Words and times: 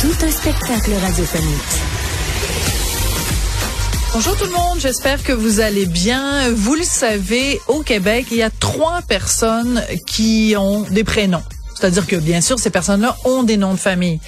Tout 0.00 0.06
un 0.22 0.30
spectacle 0.30 0.94
radiophonique. 0.94 1.56
Bonjour 4.14 4.34
tout 4.34 4.46
le 4.46 4.50
monde, 4.50 4.78
j'espère 4.78 5.22
que 5.22 5.34
vous 5.34 5.60
allez 5.60 5.84
bien. 5.84 6.50
Vous 6.52 6.74
le 6.74 6.84
savez, 6.84 7.60
au 7.68 7.82
Québec, 7.82 8.28
il 8.30 8.38
y 8.38 8.42
a 8.42 8.48
trois 8.48 9.02
personnes 9.02 9.82
qui 10.06 10.54
ont 10.56 10.84
des 10.84 11.04
prénoms. 11.04 11.42
C'est-à-dire 11.74 12.06
que 12.06 12.16
bien 12.16 12.40
sûr, 12.40 12.58
ces 12.58 12.70
personnes-là 12.70 13.14
ont 13.26 13.42
des 13.42 13.58
noms 13.58 13.74
de 13.74 13.78
famille, 13.78 14.20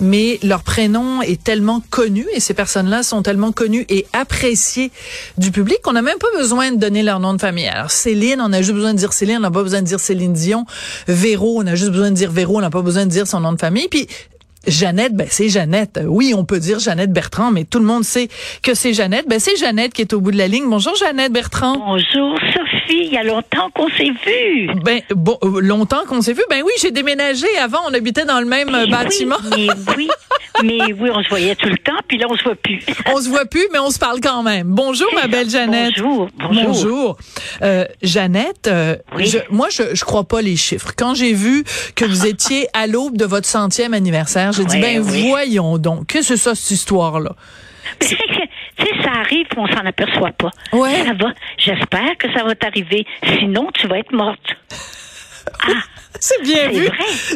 mais 0.00 0.38
leur 0.42 0.62
prénom 0.62 1.20
est 1.20 1.44
tellement 1.44 1.82
connu 1.90 2.26
et 2.34 2.40
ces 2.40 2.54
personnes-là 2.54 3.02
sont 3.02 3.20
tellement 3.22 3.52
connues 3.52 3.84
et 3.90 4.06
appréciées 4.14 4.90
du 5.36 5.50
public 5.50 5.82
qu'on 5.82 5.92
n'a 5.92 6.02
même 6.02 6.18
pas 6.18 6.38
besoin 6.38 6.70
de 6.70 6.76
donner 6.76 7.02
leur 7.02 7.20
nom 7.20 7.34
de 7.34 7.40
famille. 7.40 7.68
Alors 7.68 7.90
Céline, 7.90 8.40
on 8.40 8.50
a 8.54 8.62
juste 8.62 8.74
besoin 8.74 8.94
de 8.94 8.98
dire 8.98 9.12
Céline, 9.12 9.36
on 9.36 9.40
n'a 9.40 9.50
pas 9.50 9.62
besoin 9.62 9.82
de 9.82 9.86
dire 9.86 10.00
Céline 10.00 10.32
Dion. 10.32 10.64
Véro, 11.06 11.60
on 11.62 11.66
a 11.66 11.74
juste 11.74 11.90
besoin 11.90 12.10
de 12.10 12.16
dire 12.16 12.30
Véro, 12.30 12.56
on 12.56 12.62
n'a 12.62 12.70
pas 12.70 12.80
besoin 12.80 13.04
de 13.04 13.10
dire 13.10 13.26
son 13.26 13.40
nom 13.40 13.52
de 13.52 13.60
famille. 13.60 13.88
Puis 13.88 14.08
Jeannette, 14.70 15.14
ben 15.14 15.26
c'est 15.30 15.48
Jeannette. 15.48 16.00
Oui, 16.06 16.34
on 16.36 16.44
peut 16.44 16.58
dire 16.58 16.78
Jeannette 16.78 17.12
Bertrand, 17.12 17.50
mais 17.50 17.64
tout 17.64 17.78
le 17.78 17.84
monde 17.84 18.04
sait 18.04 18.28
que 18.62 18.74
c'est 18.74 18.92
Jeannette. 18.92 19.26
Ben 19.28 19.40
c'est 19.40 19.56
Jeannette 19.56 19.92
qui 19.92 20.02
est 20.02 20.12
au 20.12 20.20
bout 20.20 20.30
de 20.30 20.36
la 20.38 20.48
ligne. 20.48 20.68
Bonjour 20.68 20.94
Jeannette 20.96 21.32
Bertrand. 21.32 21.76
Bonjour 21.78 22.38
Sophie, 22.54 23.04
il 23.06 23.12
y 23.12 23.16
a 23.16 23.22
longtemps 23.24 23.70
qu'on 23.74 23.88
s'est 23.90 24.10
vu. 24.26 24.68
Ben 24.84 25.00
bon, 25.14 25.38
euh, 25.42 25.60
longtemps 25.60 26.04
qu'on 26.06 26.20
s'est 26.22 26.32
vu. 26.34 26.42
Ben 26.50 26.62
oui, 26.64 26.72
j'ai 26.80 26.90
déménagé. 26.90 27.46
Avant, 27.62 27.78
on 27.88 27.94
habitait 27.94 28.24
dans 28.24 28.40
le 28.40 28.46
même 28.46 28.70
Mais 28.70 28.86
bâtiment. 28.88 29.36
Oui, 29.56 29.68
mais 29.86 29.94
oui, 29.96 30.08
mais 30.64 30.92
oui, 30.92 31.10
on 31.14 31.22
se 31.22 31.28
voyait 31.28 31.54
tout 31.54 31.68
le 31.68 31.78
temps, 31.78 31.92
puis 32.06 32.18
là 32.18 32.26
on 32.28 32.36
se 32.36 32.42
voit 32.44 32.56
plus. 32.56 32.80
on 33.14 33.20
se 33.20 33.28
voit 33.28 33.44
plus, 33.46 33.66
mais 33.72 33.78
on 33.78 33.90
se 33.90 33.98
parle 33.98 34.20
quand 34.20 34.42
même. 34.42 34.66
Bonjour 34.68 35.08
ma 35.14 35.26
belle 35.28 35.48
Jeannette. 35.48 35.94
Bonjour, 35.98 36.28
bonjour. 36.38 36.64
Bonjour. 36.64 37.18
Euh, 37.62 37.84
Jeannette, 38.02 38.66
euh, 38.68 38.96
Oui. 39.16 39.26
je- 39.26 39.38
moi 39.50 39.68
je 39.70 39.82
je 39.94 40.04
crois 40.04 40.24
pas 40.24 40.42
les 40.42 40.56
chiffres. 40.56 40.92
Quand 40.96 41.14
j'ai 41.14 41.32
vu 41.32 41.64
que 41.94 42.04
vous 42.04 42.26
étiez 42.26 42.68
à 42.74 42.86
l'aube 42.86 43.16
de 43.16 43.24
votre 43.24 43.46
centième 43.46 43.94
anniversaire, 43.94 44.52
j'ai 44.58 44.64
dit 44.64 44.80
ben 44.80 45.00
oui. 45.02 45.28
voyons 45.28 45.78
donc, 45.78 46.06
que 46.08 46.22
c'est 46.22 46.36
ça 46.36 46.54
cette 46.54 46.70
histoire 46.70 47.20
là. 47.20 47.30
Mais 48.00 48.06
c'est 48.06 48.16
que, 48.16 48.22
tu 48.76 48.84
sais, 48.84 49.02
ça 49.02 49.10
arrive, 49.20 49.46
on 49.56 49.66
s'en 49.66 49.86
aperçoit 49.86 50.32
pas. 50.32 50.50
Ouais. 50.72 51.04
Ça 51.06 51.14
va. 51.14 51.32
J'espère 51.56 52.18
que 52.18 52.30
ça 52.34 52.44
va 52.44 52.54
t'arriver. 52.54 53.06
Sinon, 53.38 53.68
tu 53.72 53.86
vas 53.86 53.98
être 53.98 54.12
morte. 54.12 54.38
Ah, 55.60 55.72
C'est 56.20 56.42
bien 56.42 56.68
vu. 56.68 56.86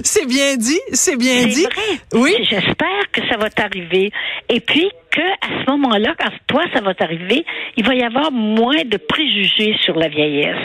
C'est 0.05 0.27
bien 0.27 0.56
dit, 0.56 0.79
c'est 0.92 1.17
bien 1.17 1.47
dit. 1.47 1.64
vrai. 1.64 1.98
Oui. 2.20 2.34
J'espère 2.42 3.11
que 3.11 3.27
ça 3.27 3.39
va 3.39 3.48
t'arriver. 3.48 4.12
Et 4.51 4.61
puis 4.61 4.91
que 5.12 5.20
à 5.20 5.64
ce 5.64 5.70
moment-là, 5.70 6.14
quand 6.18 6.30
toi 6.46 6.64
ça 6.74 6.80
va 6.80 6.94
t'arriver, 6.94 7.44
il 7.77 7.84
va 7.84 7.94
y 7.94 8.02
avoir 8.02 8.32
moins 8.32 8.82
de 8.84 8.96
préjugés 8.96 9.77
sur 9.82 9.96
la 9.96 10.08
vieillesse. 10.08 10.56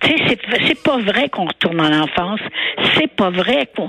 Tu 0.00 0.08
sais, 0.08 0.38
c'est 0.66 0.82
pas 0.82 0.98
vrai 0.98 1.28
qu'on 1.28 1.46
retourne 1.46 1.80
en 1.80 2.02
enfance. 2.02 2.40
C'est 2.94 3.10
pas 3.14 3.30
vrai 3.30 3.68
qu'on 3.74 3.88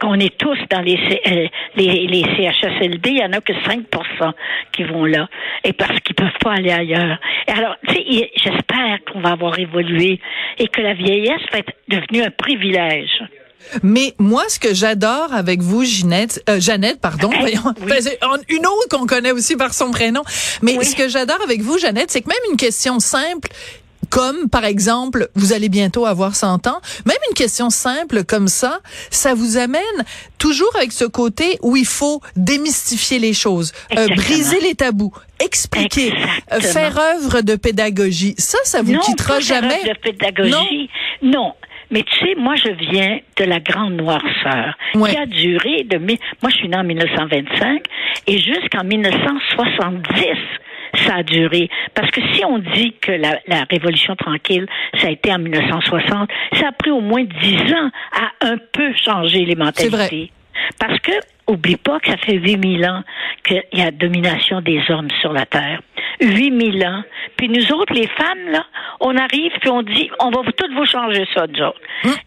qu'on 0.00 0.14
est 0.14 0.36
tous 0.36 0.58
dans 0.70 0.82
les, 0.82 0.98
euh, 1.26 1.46
les 1.76 2.06
les 2.06 2.22
CHSLD. 2.36 3.10
Il 3.10 3.18
y 3.18 3.24
en 3.24 3.32
a 3.32 3.40
que 3.40 3.52
5% 3.52 4.32
qui 4.72 4.82
vont 4.82 5.04
là, 5.04 5.28
et 5.64 5.72
parce 5.72 5.98
qu'ils 6.00 6.16
peuvent 6.16 6.38
pas 6.40 6.54
aller 6.54 6.72
ailleurs. 6.72 7.18
Et 7.48 7.52
alors, 7.52 7.76
tu 7.88 7.94
sais, 7.94 8.30
j'espère 8.36 8.98
qu'on 9.04 9.20
va 9.20 9.30
avoir 9.30 9.58
évolué 9.58 10.20
et 10.58 10.68
que 10.68 10.80
la 10.80 10.94
vieillesse 10.94 11.42
va 11.52 11.58
être 11.58 11.72
devenue 11.88 12.22
un 12.22 12.30
privilège. 12.30 13.22
Mais 13.82 14.14
moi, 14.18 14.44
ce 14.48 14.58
que 14.58 14.74
j'adore 14.74 15.32
avec 15.32 15.60
vous, 15.60 15.84
Ginette, 15.84 16.42
euh, 16.48 16.60
Jeannette, 16.60 17.00
pardon, 17.00 17.30
voyons, 17.40 17.62
oui. 17.82 17.92
Une 18.48 18.66
autre 18.66 18.88
qu'on 18.90 19.06
connaît 19.06 19.32
aussi 19.32 19.56
par 19.56 19.74
son 19.74 19.90
prénom. 19.90 20.22
Mais 20.62 20.76
Oui. 20.78 20.84
ce 20.84 20.94
que 20.94 21.08
j'adore 21.08 21.40
avec 21.42 21.62
vous, 21.62 21.78
Jeannette, 21.78 22.10
c'est 22.10 22.20
que 22.22 22.28
même 22.28 22.38
une 22.50 22.56
question 22.56 23.00
simple, 23.00 23.48
comme 24.08 24.48
par 24.48 24.64
exemple, 24.64 25.28
vous 25.34 25.52
allez 25.52 25.68
bientôt 25.68 26.06
avoir 26.06 26.36
100 26.36 26.68
ans, 26.68 26.80
même 27.06 27.16
une 27.28 27.34
question 27.34 27.70
simple 27.70 28.22
comme 28.22 28.46
ça, 28.46 28.78
ça 29.10 29.34
vous 29.34 29.56
amène 29.56 29.80
toujours 30.38 30.70
avec 30.76 30.92
ce 30.92 31.04
côté 31.04 31.58
où 31.60 31.76
il 31.76 31.86
faut 31.86 32.20
démystifier 32.36 33.18
les 33.18 33.32
choses, 33.32 33.72
euh, 33.98 34.06
briser 34.14 34.60
les 34.60 34.76
tabous, 34.76 35.12
expliquer, 35.40 36.14
euh, 36.52 36.60
faire 36.60 36.96
œuvre 36.98 37.40
de 37.40 37.56
pédagogie. 37.56 38.36
Ça, 38.38 38.58
ça 38.62 38.80
vous 38.82 38.92
non, 38.92 39.00
quittera 39.00 39.34
pas 39.34 39.40
faire 39.40 39.60
jamais. 39.62 39.74
œuvre 39.74 39.94
de 39.94 40.10
pédagogie. 40.10 40.88
Non. 41.22 41.52
Mais 41.90 42.02
tu 42.02 42.18
sais, 42.18 42.34
moi, 42.36 42.54
je 42.56 42.70
viens 42.90 43.18
de 43.36 43.44
la 43.44 43.60
grande 43.60 43.94
noirceur 43.94 44.76
Ouais. 44.94 45.10
qui 45.10 45.16
a 45.16 45.26
duré 45.26 45.84
de... 45.84 45.98
mi- 45.98 46.18
Moi, 46.42 46.50
je 46.50 46.56
suis 46.56 46.68
née 46.68 46.76
en 46.76 46.84
1925 46.84 47.82
et 48.26 48.38
jusqu'en 48.38 48.82
1970, 48.84 50.36
ça 51.06 51.16
a 51.16 51.22
duré. 51.22 51.68
Parce 51.94 52.10
que 52.10 52.20
si 52.32 52.44
on 52.44 52.58
dit 52.58 52.92
que 53.00 53.12
la, 53.12 53.38
la 53.46 53.64
Révolution 53.70 54.16
tranquille, 54.16 54.66
ça 55.00 55.08
a 55.08 55.10
été 55.10 55.32
en 55.32 55.38
1960, 55.38 56.30
ça 56.54 56.68
a 56.68 56.72
pris 56.72 56.90
au 56.90 57.00
moins 57.00 57.24
dix 57.24 57.58
ans 57.74 57.90
à 58.12 58.46
un 58.46 58.56
peu 58.72 58.92
changer 59.04 59.44
les 59.44 59.54
C'est 59.74 59.88
vrai. 59.88 60.04
mentalités. 60.04 60.32
Parce 60.80 60.98
que, 61.00 61.12
oublie 61.46 61.76
pas 61.76 62.00
que 62.00 62.10
ça 62.10 62.16
fait 62.16 62.34
8000 62.34 62.84
ans 62.86 63.02
qu'il 63.46 63.62
y 63.74 63.82
a 63.82 63.90
domination 63.90 64.60
des 64.62 64.80
hommes 64.88 65.08
sur 65.20 65.32
la 65.32 65.46
Terre. 65.46 65.80
8000 66.20 66.86
ans. 66.86 67.02
Puis 67.36 67.48
nous 67.48 67.72
autres, 67.72 67.92
les 67.94 68.06
femmes, 68.06 68.48
là, 68.50 68.64
on 69.00 69.16
arrive 69.16 69.52
puis 69.60 69.70
on 69.70 69.82
dit, 69.82 70.10
on 70.20 70.30
va 70.30 70.42
toutes 70.56 70.72
vous 70.72 70.86
changer 70.86 71.26
ça, 71.34 71.46
nous 71.46 71.60
autres. 71.62 71.80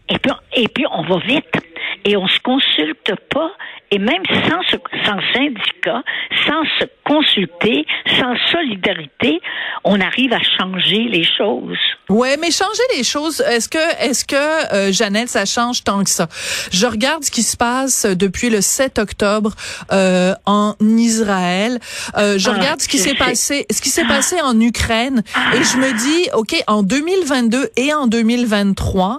Et, 0.08 0.18
puis, 0.18 0.32
et 0.54 0.68
puis, 0.68 0.84
on 0.90 1.02
va 1.02 1.18
vite. 1.18 1.69
Et 2.04 2.16
on 2.16 2.26
se 2.28 2.38
consulte 2.40 3.12
pas. 3.32 3.50
Et 3.92 3.98
même 3.98 4.22
sans, 4.48 4.62
se, 4.70 4.76
sans 5.04 5.18
syndicat, 5.34 6.02
sans 6.46 6.62
se 6.78 6.84
consulter, 7.04 7.84
sans 8.18 8.34
solidarité, 8.52 9.40
on 9.82 10.00
arrive 10.00 10.32
à 10.32 10.38
changer 10.58 11.08
les 11.10 11.24
choses. 11.24 11.76
Ouais, 12.08 12.36
mais 12.36 12.52
changer 12.52 12.82
les 12.96 13.02
choses, 13.02 13.40
est-ce 13.40 13.68
que, 13.68 13.78
est-ce 14.04 14.24
que, 14.24 14.36
euh, 14.74 14.92
Jeannette, 14.92 15.28
ça 15.28 15.44
change 15.44 15.82
tant 15.82 16.04
que 16.04 16.10
ça? 16.10 16.28
Je 16.72 16.86
regarde 16.86 17.24
ce 17.24 17.32
qui 17.32 17.42
se 17.42 17.56
passe 17.56 18.06
depuis 18.06 18.48
le 18.48 18.60
7 18.60 19.00
octobre 19.00 19.54
euh, 19.92 20.34
en 20.46 20.74
Israël. 20.80 21.80
Euh, 22.16 22.38
je 22.38 22.48
Ah, 22.48 22.54
regarde 22.54 22.80
ce 22.80 22.88
qui 22.88 22.98
s'est 22.98 23.14
passé, 23.16 23.66
ce 23.72 23.80
qui 23.82 23.88
s'est 23.88 24.06
passé 24.06 24.40
en 24.40 24.58
Ukraine, 24.60 25.22
et 25.54 25.64
je 25.64 25.76
me 25.78 25.92
dis, 25.98 26.30
ok, 26.34 26.62
en 26.68 26.84
2022 26.84 27.70
et 27.76 27.92
en 27.92 28.06
2023, 28.06 29.18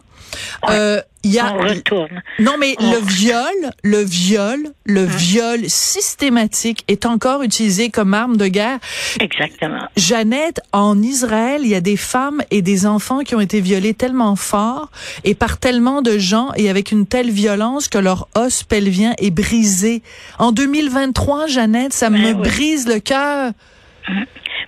euh, 0.69 1.01
il 1.23 1.31
y 1.33 1.39
a 1.39 1.53
On 1.53 1.59
retourne. 1.59 2.21
non, 2.39 2.53
mais 2.59 2.75
On- 2.79 2.91
le 2.91 2.97
viol, 2.97 3.71
le 3.83 4.01
viol, 4.03 4.57
le 4.85 5.03
viol 5.05 5.59
systématique 5.69 6.83
est 6.87 7.05
encore 7.05 7.43
utilisé 7.43 7.89
comme 7.89 8.13
arme 8.15 8.37
de 8.37 8.47
guerre. 8.47 8.79
Exactement. 9.19 9.83
Jeannette, 9.97 10.61
en 10.71 10.99
Israël, 11.01 11.61
il 11.63 11.69
y 11.69 11.75
a 11.75 11.81
des 11.81 11.97
femmes 11.97 12.41
et 12.49 12.61
des 12.63 12.85
enfants 12.87 13.19
qui 13.19 13.35
ont 13.35 13.39
été 13.39 13.61
violés 13.61 13.93
tellement 13.93 14.35
fort 14.35 14.89
et 15.23 15.35
par 15.35 15.57
tellement 15.59 16.01
de 16.01 16.17
gens 16.17 16.49
et 16.55 16.69
avec 16.71 16.91
une 16.91 17.05
telle 17.05 17.29
violence 17.29 17.87
que 17.87 17.99
leur 17.99 18.27
os 18.35 18.63
pelvien 18.63 19.13
est 19.19 19.29
brisé. 19.31 20.01
En 20.39 20.51
2023, 20.51 21.47
Jeannette, 21.47 21.93
ça 21.93 22.09
Ben 22.09 22.19
me 22.19 22.27
oui. 22.33 22.49
brise 22.49 22.87
le 22.87 22.99
cœur. 22.99 23.51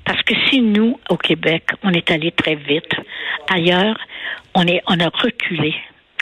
Parce 0.06 0.22
que 0.24 0.34
si 0.50 0.62
nous, 0.62 1.00
au 1.10 1.18
Québec, 1.18 1.64
on 1.84 1.92
est 1.92 2.10
allé 2.12 2.32
très 2.32 2.56
vite, 2.56 2.94
ailleurs, 3.50 3.98
on, 4.56 4.66
est, 4.68 4.82
on 4.88 5.00
a 5.00 5.10
reculé. 5.10 5.74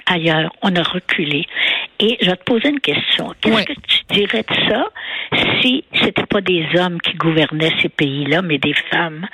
Ailleurs, 0.05 0.51
on 0.61 0.75
a 0.75 0.83
reculé. 0.83 1.45
Et 1.99 2.17
je 2.21 2.29
vais 2.29 2.35
te 2.35 2.43
poser 2.43 2.69
une 2.69 2.79
question. 2.79 3.33
Qu'est-ce 3.41 3.65
que 3.65 3.73
tu 3.73 3.99
dirais 4.13 4.43
de 4.47 4.69
ça 4.69 4.89
si 5.61 5.83
c'était 5.93 6.25
pas 6.25 6.41
des 6.41 6.65
hommes 6.75 6.99
qui 6.99 7.13
gouvernaient 7.13 7.71
ces 7.81 7.89
pays-là, 7.89 8.41
mais 8.41 8.57
des 8.57 8.73
femmes? 8.73 9.27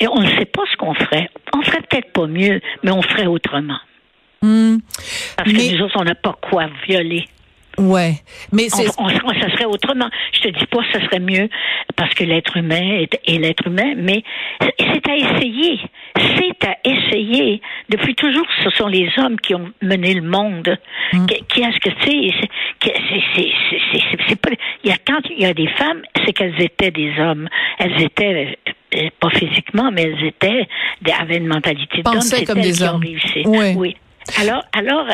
Et, 0.00 0.08
on 0.08 0.20
ne 0.20 0.28
sait 0.38 0.44
pas 0.44 0.62
ce 0.70 0.76
qu'on 0.76 0.94
ferait. 0.94 1.30
On 1.54 1.62
ferait 1.62 1.82
peut-être 1.82 2.12
pas 2.12 2.26
mieux, 2.26 2.60
mais 2.82 2.90
on 2.90 3.02
ferait 3.02 3.26
autrement. 3.26 3.78
Hmm. 4.42 4.78
Parce 5.36 5.52
Mais- 5.52 5.70
que 5.70 5.76
nous 5.76 5.82
autres, 5.82 5.96
on 5.98 6.04
n'a 6.04 6.16
pas 6.16 6.36
quoi 6.40 6.66
violer. 6.88 7.26
Ouais, 7.78 8.14
mais 8.52 8.64
On, 8.72 8.76
c'est 8.76 8.88
on- 8.98 9.04
on- 9.06 9.40
ça 9.40 9.50
serait 9.52 9.64
autrement. 9.66 10.08
Je 10.32 10.40
te 10.40 10.48
dis 10.48 10.66
pas 10.66 10.80
ça 10.92 11.00
serait 11.04 11.20
mieux 11.20 11.48
parce 11.96 12.12
que 12.14 12.24
l'être 12.24 12.56
humain 12.56 13.00
est, 13.00 13.20
est 13.26 13.38
l'être 13.38 13.66
humain, 13.66 13.94
mais 13.96 14.22
c'est 14.60 15.08
à 15.08 15.16
essayer. 15.16 15.80
C'est 16.16 16.64
à 16.68 16.76
essayer. 16.84 17.60
Depuis 17.88 18.14
toujours, 18.14 18.46
ce 18.64 18.70
sont 18.70 18.86
les 18.88 19.08
hommes 19.18 19.38
qui 19.40 19.54
ont 19.54 19.70
mené 19.82 20.14
le 20.14 20.22
monde. 20.22 20.76
Qui, 21.28 21.42
qui 21.48 21.60
est-ce 21.62 21.78
que 21.78 21.90
c'est? 22.04 22.30
Pas. 24.42 24.50
Il 24.84 24.90
y 24.90 24.92
a 24.92 24.96
quand 25.06 25.20
il 25.30 25.40
y 25.42 25.46
a 25.46 25.54
des 25.54 25.68
femmes, 25.68 26.02
c'est 26.24 26.32
qu'elles 26.32 26.60
étaient 26.60 26.90
des 26.90 27.12
hommes. 27.18 27.48
Elles 27.78 28.02
étaient 28.02 28.58
euh, 28.96 29.08
pas 29.20 29.30
physiquement, 29.30 29.90
mais 29.92 30.02
elles 30.02 30.24
étaient 30.26 30.66
avaient 31.18 31.38
une 31.38 31.46
mentalité 31.46 32.02
d'homme. 32.02 32.14
Pensaient 32.14 32.36
C'est 32.38 32.44
comme 32.44 32.58
elles 32.58 32.64
des 32.72 32.72
qui 32.72 32.82
ont 32.84 32.94
hommes. 32.94 33.02
réussi. 33.02 33.42
Ouais. 33.46 33.74
Oui. 33.76 33.96
Alors, 34.40 34.62
alors, 34.76 35.06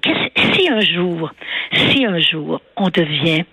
qu'est-ce- 0.00 0.52
si 0.54 0.68
un 0.68 0.80
jour, 0.80 1.30
si 1.72 2.04
un 2.04 2.20
jour 2.20 2.60
on 2.76 2.88
devient 2.88 3.44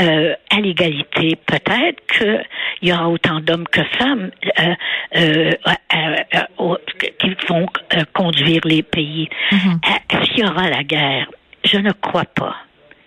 euh, 0.00 0.34
à 0.50 0.60
l'égalité, 0.60 1.38
peut-être 1.46 2.02
qu'il 2.12 2.44
y 2.82 2.92
aura 2.92 3.08
autant 3.08 3.40
d'hommes 3.40 3.66
que 3.68 3.82
femmes 3.98 4.30
euh, 4.58 4.74
euh, 5.16 5.50
qui 7.20 7.36
vont 7.48 7.66
conduire 8.12 8.60
les 8.64 8.82
pays. 8.82 9.28
Est-ce 9.52 10.30
qu'il 10.30 10.44
y 10.44 10.48
aura 10.48 10.68
la 10.68 10.82
guerre? 10.82 11.30
Je 11.64 11.78
ne 11.78 11.92
crois 11.92 12.24
pas. 12.24 12.56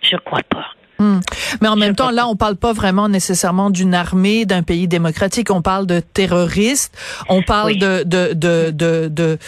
Je 0.00 0.16
crois 0.16 0.42
pas. 0.48 0.66
Hmm. 0.98 1.20
Mais 1.60 1.68
en 1.68 1.76
même 1.76 1.94
temps, 1.94 2.10
là, 2.10 2.26
on 2.26 2.34
parle 2.34 2.56
pas 2.56 2.72
vraiment 2.72 3.08
nécessairement 3.08 3.70
d'une 3.70 3.94
armée 3.94 4.46
d'un 4.46 4.62
pays 4.62 4.88
démocratique. 4.88 5.50
On 5.50 5.62
parle 5.62 5.86
de 5.86 6.00
terroristes. 6.00 6.96
On 7.28 7.42
parle 7.42 7.76
de, 7.76 8.02
de, 8.02 8.32
de, 8.34 8.70
de, 8.70 9.08
de 9.08 9.38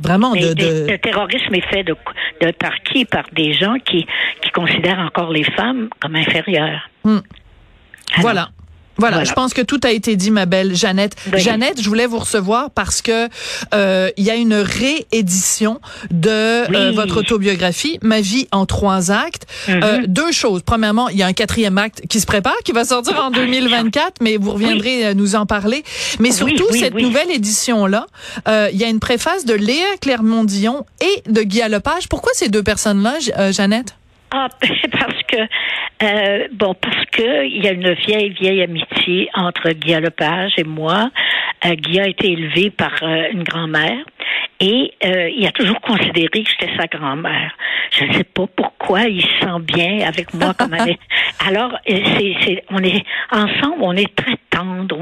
vraiment 0.00 0.32
de, 0.34 0.54
de... 0.54 0.90
Le 0.90 0.98
terrorisme 0.98 1.54
est 1.54 1.66
fait 1.68 1.84
de, 1.84 1.96
de 2.40 2.50
par 2.52 2.74
qui? 2.80 3.04
Par 3.04 3.24
des 3.32 3.52
gens 3.52 3.76
qui, 3.84 4.06
qui 4.42 4.50
considèrent 4.50 4.98
encore 5.00 5.30
les 5.30 5.44
femmes 5.44 5.88
comme 6.00 6.16
inférieures. 6.16 6.88
Hmm. 7.04 7.20
Voilà. 8.18 8.48
Voilà, 8.98 9.24
je 9.24 9.32
pense 9.32 9.54
que 9.54 9.62
tout 9.62 9.80
a 9.84 9.90
été 9.90 10.16
dit, 10.16 10.30
ma 10.30 10.46
belle 10.46 10.74
Jeannette. 10.74 11.16
Jeannette, 11.34 11.80
je 11.80 11.88
voulais 11.88 12.06
vous 12.06 12.18
recevoir 12.18 12.70
parce 12.70 13.02
que 13.02 13.28
euh, 13.74 14.10
il 14.16 14.24
y 14.24 14.30
a 14.30 14.36
une 14.36 14.54
réédition 14.54 15.80
de 16.10 16.28
euh, 16.28 16.92
votre 16.92 17.20
autobiographie, 17.20 17.98
Ma 18.02 18.20
vie 18.20 18.48
en 18.52 18.66
trois 18.66 19.10
actes. 19.10 19.46
Euh, 19.68 19.72
mm-hmm. 19.72 20.06
deux 20.06 20.32
choses. 20.32 20.62
Premièrement, 20.62 21.08
il 21.08 21.16
y 21.16 21.22
a 21.22 21.26
un 21.26 21.32
quatrième 21.32 21.78
acte 21.78 22.02
qui 22.08 22.20
se 22.20 22.26
prépare, 22.26 22.56
qui 22.64 22.72
va 22.72 22.84
sortir 22.84 23.18
en 23.24 23.30
2024, 23.30 24.20
mais 24.20 24.36
vous 24.36 24.52
reviendrez 24.52 25.14
nous 25.14 25.34
en 25.34 25.46
parler. 25.46 25.84
Mais 26.20 26.30
surtout, 26.30 26.66
cette 26.72 26.94
nouvelle 26.94 27.30
édition-là, 27.30 28.06
il 28.46 28.76
y 28.76 28.84
a 28.84 28.88
une 28.88 29.00
préface 29.00 29.44
de 29.44 29.54
Léa 29.54 29.96
Clermont-Dion 30.00 30.84
et 31.00 31.30
de 31.30 31.42
Guy 31.42 31.62
Lepage. 31.68 32.08
Pourquoi 32.08 32.32
ces 32.34 32.48
deux 32.48 32.62
personnes-là, 32.62 33.50
Jeannette? 33.50 33.94
Ah, 34.36 34.48
parce 34.90 35.22
que 35.28 35.36
euh, 36.02 36.48
bon, 36.52 36.74
parce 36.74 37.04
que 37.12 37.46
il 37.46 37.64
y 37.64 37.68
a 37.68 37.72
une 37.72 37.92
vieille, 37.92 38.30
vieille 38.30 38.62
amitié 38.62 39.28
entre 39.34 39.70
Guy 39.70 39.94
Lepage 39.94 40.54
et 40.56 40.64
moi. 40.64 41.10
Euh, 41.64 41.74
Guy 41.76 42.00
a 42.00 42.08
été 42.08 42.32
élevé 42.32 42.70
par 42.70 42.94
euh, 43.02 43.28
une 43.30 43.44
grand-mère 43.44 44.04
et 44.60 44.92
euh, 45.04 45.30
il 45.30 45.46
a 45.46 45.52
toujours 45.52 45.80
considéré 45.80 46.28
que 46.28 46.50
j'étais 46.50 46.74
sa 46.76 46.86
grand-mère. 46.86 47.52
Je 47.90 48.04
ne 48.04 48.12
sais 48.12 48.24
pas 48.24 48.46
pourquoi 48.54 49.02
il 49.02 49.22
se 49.22 49.40
sent 49.40 49.60
bien 49.60 50.06
avec 50.06 50.32
moi 50.34 50.54
comme 50.54 50.74
elle 50.74 50.96
Alors, 51.46 51.76
c'est, 51.86 52.34
c'est, 52.42 52.64
on 52.70 52.78
est 52.78 53.04
ensemble, 53.30 53.78
on 53.80 53.96
est 53.96 54.14
très 54.14 54.36
tendre, 54.50 54.96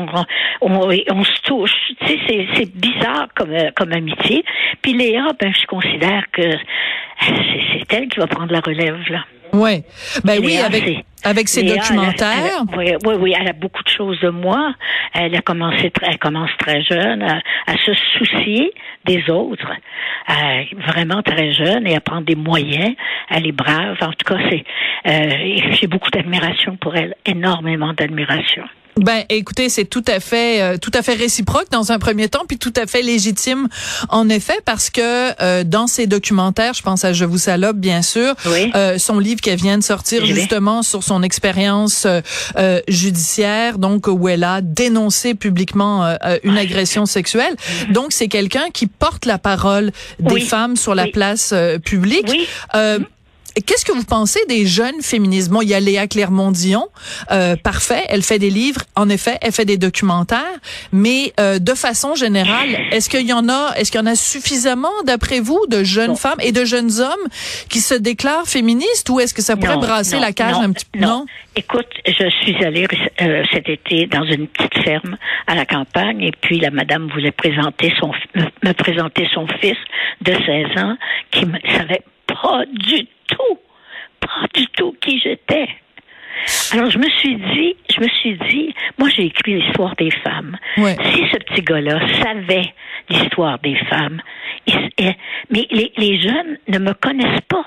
on, 0.60 0.72
on, 0.72 0.90
on 1.10 1.24
se 1.24 1.42
touche. 1.42 1.74
Tu 2.00 2.06
sais, 2.06 2.18
c'est, 2.26 2.46
c'est 2.54 2.74
bizarre 2.74 3.28
comme, 3.34 3.54
comme 3.76 3.92
amitié. 3.92 4.44
Puis 4.80 4.94
Léa, 4.94 5.28
ben, 5.38 5.52
je 5.54 5.66
considère 5.66 6.24
que 6.32 6.50
c'est, 7.20 7.34
c'est 7.72 7.94
elle 7.94 8.08
qui 8.08 8.18
va 8.18 8.26
prendre 8.26 8.52
la 8.52 8.60
relève 8.60 8.98
là. 9.10 9.24
Ouais. 9.52 9.84
Ben 10.24 10.40
oui, 10.42 10.56
avec 10.58 11.04
avec 11.24 11.48
ses 11.48 11.62
documentaires. 11.62 12.64
oui, 12.76 12.94
oui, 13.04 13.14
oui, 13.18 13.34
elle 13.38 13.48
a 13.48 13.52
beaucoup 13.52 13.82
de 13.82 13.88
choses 13.88 14.18
de 14.20 14.28
moi. 14.28 14.74
Elle 15.14 15.34
a 15.36 15.42
commencé, 15.42 15.92
elle 16.02 16.18
commence 16.18 16.50
très 16.58 16.82
jeune 16.82 17.22
à, 17.22 17.40
se 17.84 17.92
soucier 18.18 18.72
des 19.04 19.30
autres, 19.30 19.70
vraiment 20.88 21.22
très 21.22 21.52
jeune 21.52 21.86
et 21.86 21.94
à 21.94 22.00
prendre 22.00 22.26
des 22.26 22.34
moyens. 22.34 22.94
Elle 23.30 23.46
est 23.46 23.52
brave. 23.52 23.96
En 24.00 24.12
tout 24.12 24.34
cas, 24.34 24.38
c'est, 24.50 24.64
euh, 25.06 25.56
j'ai 25.72 25.86
beaucoup 25.86 26.10
d'admiration 26.10 26.76
pour 26.76 26.96
elle, 26.96 27.14
énormément 27.26 27.92
d'admiration. 27.92 28.64
Ben, 28.96 29.24
écoutez, 29.30 29.68
c'est 29.68 29.86
tout 29.86 30.04
à 30.06 30.20
fait, 30.20 30.60
euh, 30.60 30.76
tout 30.76 30.90
à 30.94 31.02
fait 31.02 31.14
réciproque 31.14 31.70
dans 31.70 31.92
un 31.92 31.98
premier 31.98 32.28
temps, 32.28 32.44
puis 32.46 32.58
tout 32.58 32.72
à 32.76 32.86
fait 32.86 33.00
légitime 33.00 33.68
en 34.10 34.28
effet, 34.28 34.58
parce 34.64 34.90
que 34.90 35.00
euh, 35.42 35.64
dans 35.64 35.86
ses 35.86 36.06
documentaires, 36.06 36.74
je 36.74 36.82
pense 36.82 37.04
à 37.04 37.12
Je 37.12 37.24
vous 37.24 37.38
salope, 37.38 37.76
bien 37.76 38.02
sûr, 38.02 38.34
euh, 38.46 38.98
son 38.98 39.18
livre 39.18 39.40
qui 39.40 39.54
vient 39.56 39.78
de 39.78 39.82
sortir 39.82 40.24
justement 40.26 40.82
sur 40.82 41.02
son 41.02 41.22
expérience 41.22 42.06
judiciaire, 42.88 43.78
donc 43.78 44.06
où 44.08 44.28
elle 44.28 44.44
a 44.44 44.60
dénoncé 44.60 45.34
publiquement 45.34 46.16
une 46.42 46.58
agression 46.58 47.06
sexuelle. 47.06 47.54
Mm-hmm. 47.54 47.92
Donc 47.92 48.12
c'est 48.12 48.28
quelqu'un 48.28 48.66
qui 48.72 48.86
porte 48.86 49.24
la 49.24 49.38
parole 49.38 49.92
des 50.18 50.40
femmes 50.40 50.76
sur 50.76 50.94
la 50.94 51.06
place 51.06 51.54
publique. 51.84 52.30
Qu'est-ce 53.66 53.84
que 53.84 53.92
vous 53.92 54.04
pensez 54.04 54.40
des 54.48 54.66
jeunes 54.66 55.02
féministes? 55.02 55.50
Bon, 55.50 55.60
il 55.60 55.68
y 55.68 55.74
a 55.74 55.80
Léa 55.80 56.06
Clermont-Dion, 56.06 56.88
euh, 57.30 57.56
parfait, 57.56 58.04
elle 58.08 58.22
fait 58.22 58.38
des 58.38 58.50
livres, 58.50 58.80
en 58.96 59.08
effet, 59.08 59.38
elle 59.42 59.52
fait 59.52 59.64
des 59.64 59.76
documentaires, 59.76 60.58
mais 60.92 61.32
euh, 61.38 61.58
de 61.58 61.74
façon 61.74 62.14
générale, 62.14 62.68
est-ce 62.92 63.10
qu'il 63.10 63.26
y 63.26 63.32
en 63.32 63.48
a, 63.48 63.74
est-ce 63.76 63.90
qu'il 63.90 64.00
y 64.00 64.02
en 64.02 64.06
a 64.06 64.14
suffisamment, 64.14 64.92
d'après 65.04 65.40
vous, 65.40 65.60
de 65.68 65.84
jeunes 65.84 66.16
femmes 66.16 66.40
et 66.40 66.52
de 66.52 66.64
jeunes 66.64 67.00
hommes 67.00 67.28
qui 67.68 67.80
se 67.80 67.94
déclarent 67.94 68.46
féministes, 68.46 69.10
ou 69.10 69.20
est-ce 69.20 69.34
que 69.34 69.42
ça 69.42 69.56
pourrait 69.56 69.76
brasser 69.76 70.18
la 70.18 70.32
cage 70.32 70.56
un 70.56 70.72
petit 70.72 70.86
peu? 70.90 71.00
Non. 71.00 71.26
Écoute, 71.54 71.88
je 72.06 72.30
suis 72.42 72.64
allée 72.64 72.86
euh, 73.20 73.42
cet 73.52 73.68
été 73.68 74.06
dans 74.06 74.24
une 74.24 74.46
petite 74.46 74.82
ferme 74.82 75.18
à 75.46 75.54
la 75.54 75.66
campagne, 75.66 76.22
et 76.22 76.32
puis 76.40 76.58
la 76.58 76.70
madame 76.70 77.10
voulait 77.10 77.32
présenter 77.32 77.92
son, 78.00 78.12
me 78.34 78.72
présenter 78.72 79.28
son 79.34 79.46
fils 79.60 79.76
de 80.22 80.32
16 80.32 80.82
ans 80.82 80.96
qui 81.30 81.44
ne 81.44 81.58
savait 81.76 82.02
pas 82.26 82.64
du 82.72 83.04
tout, 83.04 83.21
pas 84.22 84.46
du 84.54 84.66
tout 84.68 84.94
qui 85.00 85.20
j'étais. 85.20 85.68
Alors 86.72 86.90
je 86.90 86.98
me 86.98 87.08
suis 87.10 87.36
dit, 87.36 87.76
je 87.94 88.00
me 88.00 88.08
suis 88.08 88.38
dit, 88.48 88.74
moi 88.98 89.08
j'ai 89.10 89.26
écrit 89.26 89.60
l'histoire 89.60 89.94
des 89.96 90.10
femmes. 90.10 90.56
Si 90.76 91.24
ce 91.30 91.38
petit 91.38 91.62
gars-là 91.62 92.00
savait 92.22 92.72
l'histoire 93.08 93.58
des 93.58 93.76
femmes, 93.90 94.20
mais 95.50 95.68
les, 95.70 96.20
jeunes 96.20 96.58
ne 96.68 96.78
me 96.78 96.92
connaissent 96.94 97.42
pas. 97.48 97.64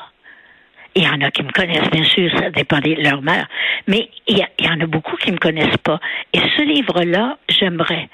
Il 0.98 1.04
y 1.04 1.08
en 1.08 1.20
a 1.22 1.30
qui 1.30 1.44
me 1.44 1.52
connaissent, 1.52 1.90
bien 1.92 2.06
sûr, 2.06 2.32
ça 2.40 2.50
dépend 2.52 2.80
de 2.80 2.96
leur 3.02 3.22
mère, 3.22 3.48
mais 3.86 4.10
il 4.28 4.38
y, 4.38 4.64
y 4.64 4.70
en 4.70 4.80
a 4.80 4.86
beaucoup 4.86 5.18
qui 5.18 5.32
me 5.32 5.38
connaissent 5.38 5.78
pas. 5.84 6.00
Et 6.34 6.40
ce 6.40 6.62
livre-là, 6.62 7.38
j'aimerais. 7.50 8.08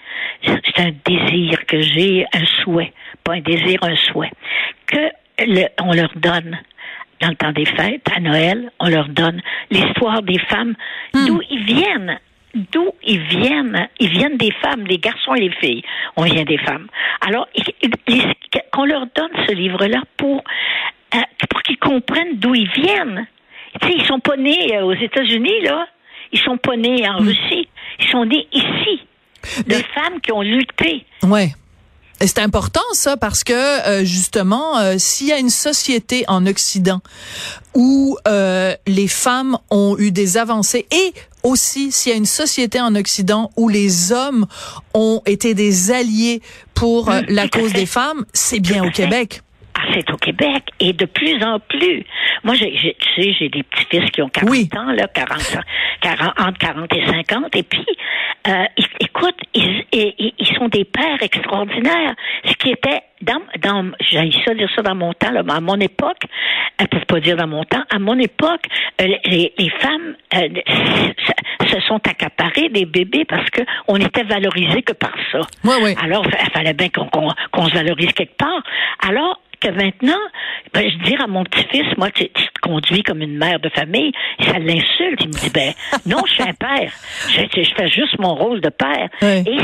C'est 0.44 0.80
un 0.80 0.92
désir 1.06 1.64
que 1.68 1.80
j'ai, 1.80 2.26
un 2.34 2.46
souhait, 2.64 2.92
pas 3.24 3.34
un 3.34 3.42
désir, 3.42 3.80
un 3.84 3.96
souhait, 3.96 4.32
que 4.88 5.12
le, 5.40 5.68
on 5.80 5.94
leur 5.94 6.12
donne 6.16 6.60
dans 7.22 7.30
le 7.30 7.36
temps 7.36 7.52
des 7.52 7.66
fêtes, 7.66 8.08
à 8.16 8.20
Noël, 8.20 8.72
on 8.80 8.90
leur 8.90 9.08
donne 9.10 9.42
l'histoire 9.70 10.22
des 10.24 10.40
femmes, 10.40 10.74
hmm. 11.14 11.26
d'où 11.28 11.42
ils 11.50 11.64
viennent. 11.64 12.20
D'où 12.54 12.92
ils 13.06 13.22
viennent. 13.22 13.88
Ils 14.00 14.10
viennent 14.10 14.38
des 14.38 14.52
femmes, 14.62 14.86
les 14.86 14.98
garçons 14.98 15.34
et 15.36 15.42
les 15.42 15.56
filles. 15.62 15.84
On 16.18 16.24
vient 16.24 16.44
des 16.44 16.58
femmes. 16.58 16.88
Alors, 17.26 17.48
qu'on 18.74 18.86
leur 18.86 19.06
donne 19.16 19.32
ce 19.48 19.54
livre-là 19.54 20.02
pour, 20.18 20.44
euh, 21.16 21.20
pour 21.50 21.62
qu'ils 21.62 21.78
comprennent 21.78 22.38
d'où 22.38 22.54
ils 22.56 22.70
viennent. 22.70 23.26
Tu 23.82 23.88
sais, 23.88 23.94
ils 23.98 24.06
sont 24.06 24.20
pas 24.20 24.36
nés 24.36 24.76
euh, 24.76 24.84
aux 24.84 24.94
États-Unis, 24.94 25.62
là. 25.64 25.88
Ils 26.34 26.40
sont 26.40 26.58
pas 26.58 26.76
nés 26.76 27.08
en 27.08 27.22
hmm. 27.22 27.28
Russie. 27.28 27.70
Ils 28.00 28.08
sont 28.08 28.26
nés 28.26 28.48
ici. 28.52 29.02
De 29.68 29.74
femmes 29.74 30.20
qui 30.22 30.32
ont 30.32 30.42
lutté. 30.42 31.06
Ouais. 31.24 31.48
C'est 32.26 32.40
important 32.40 32.82
ça 32.94 33.18
parce 33.18 33.44
que 33.44 33.54
euh, 33.54 34.06
justement, 34.06 34.78
euh, 34.78 34.96
s'il 34.98 35.28
y 35.28 35.32
a 35.32 35.40
une 35.40 35.50
société 35.50 36.24
en 36.28 36.46
Occident 36.46 37.02
où 37.74 38.18
euh, 38.28 38.76
les 38.86 39.08
femmes 39.08 39.58
ont 39.72 39.96
eu 39.98 40.12
des 40.12 40.38
avancées 40.38 40.86
et 40.92 41.14
aussi 41.44 41.92
s'il 41.92 42.12
y 42.12 42.14
a 42.14 42.18
une 42.18 42.26
société 42.26 42.80
en 42.80 42.96
Occident 42.96 43.50
où 43.58 43.70
les 43.70 44.12
hommes 44.12 44.46
ont 44.94 45.22
été 45.26 45.56
des 45.56 45.92
alliés 45.92 46.42
pour 46.76 47.10
mmh, 47.10 47.22
la 47.30 47.48
cause 47.48 47.74
des 47.74 47.88
femmes, 47.88 48.26
c'est 48.34 48.60
bien 48.60 48.84
au 48.86 48.92
Québec. 48.92 49.42
Ah, 49.82 49.88
c'est 49.94 50.12
au 50.12 50.18
Québec 50.18 50.64
et 50.80 50.94
de 50.94 51.06
plus 51.06 51.44
en 51.44 51.60
plus. 51.60 52.04
Moi, 52.44 52.54
j'ai, 52.56 52.96
tu 53.00 53.14
sais, 53.16 53.34
j'ai 53.40 53.50
des 53.50 53.64
petits-fils 53.64 54.12
qui 54.12 54.22
ont 54.22 54.30
40 54.30 54.76
ans, 54.78 54.92
là, 54.92 55.08
40, 55.08 55.58
40, 56.02 56.40
entre 56.40 56.58
40 56.60 56.94
et 56.96 57.06
50, 57.06 57.56
et 57.56 57.64
puis, 57.64 57.86
euh, 58.48 58.66
écoute, 59.00 59.36
ils, 59.54 59.84
ils, 59.92 60.48
sont 60.58 60.68
des 60.68 60.86
pères 60.86 61.22
extraordinaires. 61.22 62.14
Ce 62.46 62.54
qui 62.54 62.70
était 62.70 63.02
dans, 63.22 63.42
dans 63.60 63.92
j'ai 64.00 64.32
ça 64.46 64.54
dire 64.54 64.70
ça 64.76 64.82
dans 64.84 64.96
mon 64.96 65.14
temps, 65.14 65.32
là, 65.32 65.44
à 65.48 65.60
mon 65.60 65.80
époque, 65.80 66.24
elles 66.78 66.88
peuvent 66.88 67.06
pas 67.06 67.20
dire 67.20 67.38
dans 67.38 67.48
mon 67.48 67.64
temps, 67.64 67.84
à 67.90 68.00
mon 68.00 68.18
époque, 68.20 68.66
euh, 69.02 69.08
les, 69.26 69.54
les, 69.58 69.70
femmes 69.70 70.16
euh, 70.36 70.48
se 71.68 71.80
sont 71.82 72.02
accaparées 72.08 72.70
des 72.70 72.86
bébés 72.86 73.26
parce 73.26 73.50
que 73.50 73.62
on 73.88 73.98
était 73.98 74.24
valorisés 74.24 74.84
que 74.84 74.94
par 74.94 75.14
ça. 75.32 75.40
Oui, 75.64 75.76
oui. 75.84 75.96
Alors, 76.04 76.26
il 76.26 76.52
fallait 76.52 76.74
bien 76.74 76.90
qu'on, 76.90 77.10
qu'on 77.52 77.66
se 77.68 77.74
valorise 77.74 78.12
quelque 78.14 78.38
part. 78.38 78.64
Alors, 79.08 79.41
que 79.62 79.70
maintenant, 79.70 80.20
ben, 80.74 80.90
je 80.90 80.98
dis 81.06 81.16
à 81.16 81.28
mon 81.28 81.44
petit-fils, 81.44 81.86
moi, 81.98 82.10
tu, 82.12 82.28
te 82.28 82.60
conduis 82.62 83.04
comme 83.04 83.22
une 83.22 83.38
mère 83.38 83.60
de 83.60 83.70
famille, 83.70 84.12
ça 84.42 84.60
l'insulte. 84.60 85.22
Il 85.22 85.28
me 85.28 85.34
dit, 85.34 85.50
ben, 85.50 85.74
non, 86.06 86.18
je 86.26 86.34
suis 86.34 86.44
un 86.44 86.54
père. 86.54 86.92
Je, 87.30 87.74
fais 87.76 87.90
juste 87.90 88.18
mon 88.20 88.36
rôle 88.36 88.62
de 88.62 88.70
père. 88.70 89.10
Et 89.22 89.58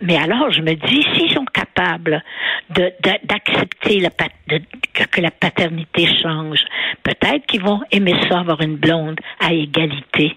mais 0.00 0.16
alors, 0.16 0.50
je 0.50 0.60
me 0.60 0.74
dis, 0.74 1.06
s'ils 1.14 1.32
sont 1.32 1.44
capables 1.46 2.22
d'accepter 2.70 4.00
la, 4.00 4.10
que 4.10 5.20
la 5.20 5.30
paternité 5.30 6.06
change, 6.20 6.60
peut-être 7.02 7.46
qu'ils 7.46 7.62
vont 7.62 7.80
aimer 7.90 8.14
ça, 8.28 8.40
avoir 8.40 8.60
une 8.60 8.76
blonde 8.76 9.20
à 9.40 9.52
égalité 9.52 10.36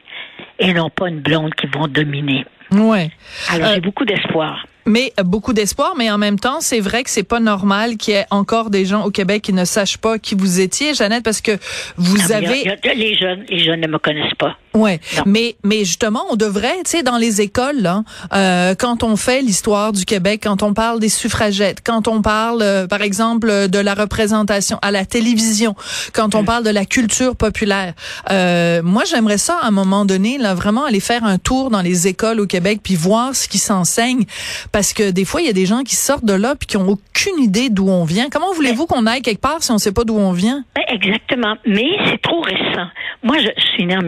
et 0.59 0.73
non 0.73 0.89
pas 0.89 1.09
une 1.09 1.19
blonde 1.19 1.53
qui 1.55 1.67
vont 1.67 1.87
dominer. 1.87 2.45
Ouais. 2.71 3.09
Alors, 3.49 3.69
j'ai 3.69 3.77
euh, 3.77 3.81
beaucoup 3.81 4.05
d'espoir. 4.05 4.65
Mais 4.85 5.13
beaucoup 5.23 5.53
d'espoir, 5.53 5.93
mais 5.97 6.09
en 6.09 6.17
même 6.17 6.39
temps, 6.39 6.59
c'est 6.59 6.79
vrai 6.79 7.03
que 7.03 7.09
c'est 7.09 7.23
pas 7.23 7.39
normal 7.39 7.97
qu'il 7.97 8.13
y 8.15 8.17
ait 8.17 8.25
encore 8.31 8.69
des 8.71 8.85
gens 8.85 9.05
au 9.05 9.11
Québec 9.11 9.43
qui 9.43 9.53
ne 9.53 9.63
sachent 9.65 9.97
pas 9.97 10.17
qui 10.17 10.33
vous 10.35 10.59
étiez, 10.59 10.93
Jeannette, 10.95 11.23
parce 11.23 11.41
que 11.41 11.51
vous 11.97 12.17
Ah, 12.31 12.35
avez. 12.37 12.61
il 12.61 12.65
y 12.65 12.69
a- 12.69 12.75
il 12.83 12.87
y 12.87 12.89
a- 12.89 12.93
les 12.93 13.15
jeunes, 13.15 13.45
les 13.49 13.59
jeunes 13.59 13.81
ne 13.81 13.87
me 13.87 13.99
connaissent 13.99 14.33
pas. 14.39 14.57
Ouais, 14.73 14.99
Non. 15.17 15.23
mais 15.25 15.55
mais 15.63 15.79
justement, 15.85 16.23
on 16.29 16.35
devrait, 16.35 16.77
tu 16.85 16.91
sais, 16.91 17.03
dans 17.03 17.17
les 17.17 17.41
écoles, 17.41 17.81
là, 17.81 18.03
euh, 18.33 18.73
quand 18.75 19.03
on 19.03 19.15
fait 19.15 19.41
l'histoire 19.41 19.91
du 19.91 20.05
Québec, 20.05 20.41
quand 20.43 20.63
on 20.63 20.73
parle 20.73 20.99
des 20.99 21.09
suffragettes, 21.09 21.79
quand 21.85 22.07
on 22.07 22.21
parle, 22.21 22.61
euh, 22.61 22.87
par 22.87 23.01
exemple, 23.01 23.69
de 23.69 23.79
la 23.79 23.93
représentation 23.93 24.79
à 24.81 24.91
la 24.91 25.05
télévision, 25.05 25.75
quand 26.13 26.33
Mm. 26.35 26.37
on 26.37 26.43
parle 26.45 26.63
de 26.63 26.69
la 26.69 26.85
culture 26.85 27.35
populaire, 27.35 27.93
euh, 28.31 28.81
moi, 28.83 29.03
j'aimerais 29.05 29.37
ça 29.37 29.57
à 29.61 29.67
un 29.67 29.71
moment 29.71 30.05
donné, 30.05 30.37
là, 30.37 30.53
vraiment 30.53 30.85
aller 30.85 30.99
faire 30.99 31.23
un 31.25 31.37
tour 31.37 31.69
dans 31.69 31.81
les 31.81 32.07
écoles 32.07 32.39
au 32.39 32.47
Québec 32.47 32.79
puis 32.83 32.95
voir 32.95 33.35
ce 33.35 33.47
qui 33.47 33.57
s'enseigne, 33.57 34.23
parce 34.71 34.93
que 34.93 35.11
des 35.11 35.25
fois, 35.25 35.41
il 35.41 35.47
y 35.47 35.49
a 35.49 35.53
des 35.53 35.65
gens 35.65 35.83
qui 35.83 35.95
sortent 35.95 36.25
de 36.25 36.33
là 36.33 36.55
puis 36.55 36.67
qui 36.67 36.77
ont 36.77 36.87
aucune 36.87 37.39
idée 37.39 37.69
d'où 37.69 37.89
on 37.89 38.03
vient. 38.05 38.29
Comment 38.31 38.53
voulez-vous 38.53 38.85
qu'on 38.87 39.05
aille 39.05 39.21
quelque 39.21 39.41
part 39.41 39.61
si 39.63 39.71
on 39.71 39.77
sait 39.77 39.91
pas 39.91 40.03
d'où 40.05 40.15
on 40.17 40.31
vient? 40.31 40.63
Ben, 40.75 40.83
Exactement. 40.89 41.55
Mais 41.65 41.85
c'est 42.05 42.21
trop 42.21 42.41
récent. 42.41 42.87
Moi, 43.23 43.37
je 43.39 43.49
suis 43.73 43.85
née 43.85 43.95
en 43.97 44.01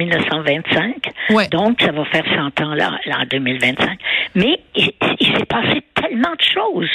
1925. 0.57 1.35
Ouais. 1.35 1.47
Donc, 1.49 1.81
ça 1.81 1.91
va 1.91 2.05
faire 2.05 2.25
100 2.25 2.61
ans 2.63 2.73
là, 2.73 2.99
là 3.05 3.19
en 3.21 3.25
2025. 3.25 3.99
Mais 4.35 4.59
il, 4.75 4.91
il 5.19 5.37
s'est 5.37 5.45
passé 5.45 5.81
tellement 5.95 6.31
de 6.31 6.41
choses. 6.41 6.89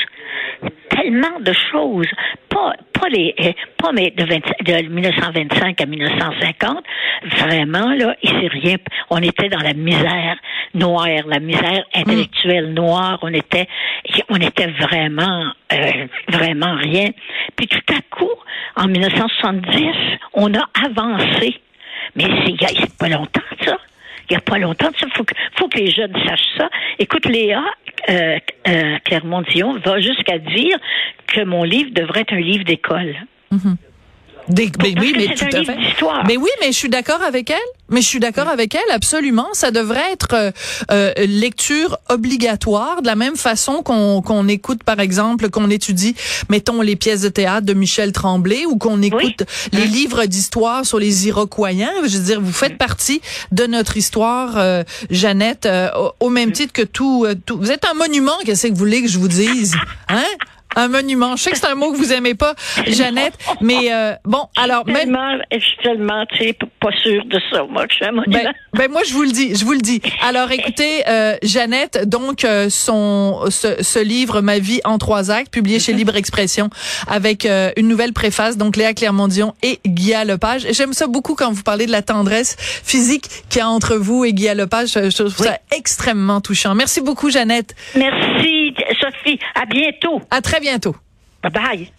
Tellement 0.91 1.41
de 1.41 1.53
choses. 1.53 2.09
Pas, 2.49 2.73
pas 2.93 3.09
les, 3.09 3.35
eh, 3.39 3.55
pas 3.77 3.93
mais 3.93 4.11
de, 4.11 4.25
20 4.25 4.83
de 4.83 4.89
1925 4.89 5.81
à 5.81 5.87
1950. 5.87 6.85
Vraiment, 7.39 7.93
là, 7.95 8.15
il 8.23 8.31
s'est 8.31 8.49
rien, 8.49 8.77
on 9.11 9.19
était 9.19 9.49
dans 9.49 9.61
la 9.61 9.75
misère 9.75 10.37
noire, 10.75 11.07
la 11.27 11.41
misère 11.41 11.85
intellectuelle 11.95 12.73
noire. 12.75 13.19
On 13.23 13.33
était, 13.33 13.69
on 14.29 14.37
était 14.37 14.69
vraiment, 14.69 15.53
euh, 15.73 16.07
vraiment 16.29 16.75
rien. 16.77 17.11
Puis 17.57 17.67
tout 17.69 17.95
à 17.95 18.01
coup, 18.15 18.31
en 18.77 18.89
1970, 18.89 20.19
on 20.35 20.53
a 20.55 20.65
avancé. 20.87 21.61
Mais 22.17 22.25
c'est 22.45 22.53
il 22.53 22.87
pas 22.99 23.09
longtemps, 23.09 23.41
ça. 23.65 23.77
Il 24.29 24.35
n'y 24.35 24.37
a 24.37 24.41
pas 24.41 24.59
longtemps, 24.59 24.91
ça. 24.99 25.07
Faut 25.15 25.25
que, 25.25 25.35
faut 25.57 25.69
que 25.69 25.79
les 25.79 25.91
jeunes 25.91 26.15
sachent 26.27 26.57
ça. 26.57 26.69
Écoute, 26.99 27.27
Léa 27.27 27.63
euh, 28.11 28.39
euh, 28.69 28.99
Clermont-Dion 29.05 29.79
va 29.85 30.01
jusqu'à 30.01 30.39
dire 30.39 30.79
que 31.27 31.45
mon 31.45 31.65
livre 31.65 31.91
devrait 31.93 32.21
être 32.21 32.35
un 32.35 32.41
livre 32.41 32.65
d'école. 32.65 33.17
Des, 34.49 34.71
ben 34.79 34.95
oui, 34.99 35.15
mais 35.17 35.35
tout 35.35 35.45
à 35.45 35.65
fait. 35.65 35.77
Mais 36.27 36.37
oui, 36.37 36.51
mais 36.61 36.69
je 36.69 36.77
suis 36.77 36.89
d'accord 36.89 37.23
avec 37.23 37.51
elle. 37.51 37.57
Mais 37.91 38.03
je 38.03 38.07
suis 38.07 38.21
d'accord 38.21 38.49
avec 38.49 38.75
elle, 38.75 38.91
absolument. 38.91 39.47
Ça 39.55 39.71
devrait 39.71 40.13
être 40.13 40.35
euh, 40.35 40.51
euh, 40.91 41.13
lecture 41.27 41.99
obligatoire, 42.11 43.01
de 43.01 43.07
la 43.07 43.17
même 43.17 43.37
façon 43.37 43.83
qu'on 43.83 44.21
qu'on 44.21 44.47
écoute, 44.47 44.85
par 44.85 45.01
exemple, 45.01 45.49
qu'on 45.49 45.71
étudie, 45.71 46.15
mettons, 46.51 46.83
les 46.83 46.97
pièces 46.97 47.23
de 47.23 47.31
théâtre 47.31 47.65
de 47.65 47.73
Michel 47.73 48.13
Tremblay 48.13 48.67
ou 48.67 48.77
qu'on 48.77 49.01
écoute 49.01 49.45
les 49.73 49.87
livres 49.87 50.27
d'histoire 50.27 50.85
sur 50.85 50.99
les 50.99 51.29
Iroquois. 51.29 51.71
Je 51.73 52.19
veux 52.19 52.25
dire, 52.25 52.41
vous 52.41 52.53
faites 52.53 52.79
partie 52.79 53.21
de 53.53 53.67
notre 53.67 53.97
histoire, 53.97 54.57
euh, 54.57 54.83
Jeannette, 55.11 55.67
euh, 55.67 55.89
au, 55.97 56.27
au 56.27 56.31
même 56.31 56.53
titre 56.53 56.73
que 56.73 56.83
tout, 56.83 57.25
euh, 57.27 57.35
tout. 57.47 57.59
Vous 57.59 57.71
êtes 57.71 57.85
un 57.85 57.95
monument, 57.95 58.37
qu'est-ce 58.45 58.67
que 58.67 58.73
vous 58.73 58.79
voulez 58.79 59.03
que 59.03 59.09
je 59.09 59.19
vous 59.19 59.29
dise? 59.29 59.75
Hein? 60.09 60.25
Un 60.77 60.89
monument. 60.89 61.37
Je 61.37 61.43
sais 61.45 61.51
que 61.51 61.59
c'est 61.59 61.67
un 61.67 61.75
mot 61.75 61.93
que 61.93 61.97
vous 61.97 62.13
aimez 62.13 62.35
pas, 62.35 62.55
Jeannette, 62.87 63.35
mais 63.61 63.93
euh, 63.93 64.13
bon, 64.25 64.47
alors 64.57 64.87
même 64.87 64.97
Tellement, 64.97 65.39
je 65.53 65.59
suis 65.59 65.77
tellement, 65.83 66.25
tu 66.27 66.39
sais, 66.39 66.57
pas 66.81 66.91
sûre 67.03 67.25
de 67.25 67.41
ça, 67.51 67.65
moi, 67.69 67.87
que 67.87 67.93
je 67.93 67.97
suis 67.97 68.05
un 68.05 68.13
monument. 68.13 68.39
ben, 68.45 68.53
ben 68.75 68.91
moi 68.91 69.01
je 69.07 69.13
vous 69.13 69.23
le 69.23 69.31
dis, 69.31 69.55
je 69.57 69.65
vous 69.65 69.73
le 69.73 69.81
dis. 69.81 70.01
Alors 70.27 70.51
écoutez, 70.53 71.03
euh, 71.09 71.37
Jeannette, 71.43 72.09
donc 72.09 72.45
euh, 72.45 72.69
son 72.71 73.47
ce, 73.51 73.83
ce 73.83 73.99
livre 73.99 74.41
Ma 74.41 74.59
vie 74.59 74.81
en 74.85 74.99
trois 74.99 75.31
actes, 75.31 75.53
publié 75.53 75.79
chez 75.81 75.93
Libre 75.93 76.17
Expression, 76.17 76.71
avec 77.09 77.47
euh, 77.47 77.71
une 77.77 77.89
nouvelle 77.89 78.13
préface, 78.13 78.57
donc 78.57 78.77
Léa 78.77 78.95
Clermont-Dion 78.95 79.55
et 79.63 79.81
Guy 79.87 80.13
Lepage. 80.27 80.67
J'aime 80.71 80.93
ça 80.93 81.07
beaucoup 81.07 81.35
quand 81.35 81.51
vous 81.53 81.63
parlez 81.63 81.87
de 81.87 81.93
la 81.93 82.03
tendresse 82.03 82.57
physique 82.59 83.29
qu'il 83.49 83.61
y 83.61 83.63
a 83.63 83.69
entre 83.69 83.97
vous 83.97 84.25
et 84.25 84.33
Guy 84.33 84.49
Lepage. 84.55 84.91
Je, 84.95 85.11
je 85.11 85.17
trouve 85.17 85.47
ça 85.47 85.59
extrêmement 85.77 86.41
touchant. 86.41 86.75
Merci 86.75 87.01
beaucoup, 87.01 87.31
Jeannette. 87.31 87.75
Merci, 87.97 88.58
Sophie. 89.01 89.39
À 89.55 89.65
bientôt. 89.67 90.21
À 90.31 90.41
très 90.41 90.61
bientôt. 90.61 90.97
Bye 91.43 91.53
bye. 91.53 91.93